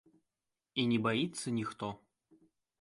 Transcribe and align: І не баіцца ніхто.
І 0.81 0.85
не 0.93 0.97
баіцца 1.05 1.55
ніхто. 1.61 1.93